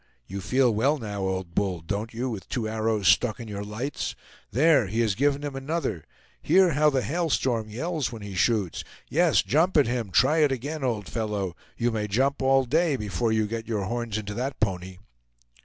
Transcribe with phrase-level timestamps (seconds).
[0.25, 4.15] You feel well, now, old bull, don't you, with two arrows stuck in your lights?
[4.49, 6.05] There, he has given him another!
[6.41, 8.83] Hear how the Hail Storm yells when he shoots!
[9.11, 11.55] Yes, jump at him; try it again, old fellow!
[11.77, 14.97] You may jump all day before you get your horns into that pony!"